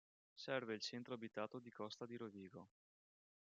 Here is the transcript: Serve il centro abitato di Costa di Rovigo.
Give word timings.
Serve 0.35 0.73
il 0.73 0.81
centro 0.81 1.13
abitato 1.13 1.59
di 1.59 1.69
Costa 1.69 2.07
di 2.07 2.17
Rovigo. 2.17 2.67